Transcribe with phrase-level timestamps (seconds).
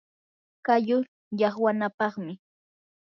[0.65, 0.97] qallu
[1.37, 2.33] llaqwanapaqmi